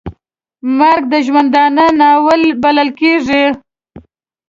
[0.77, 3.43] مرګ د ژوندانه ناوې بلل کېږي.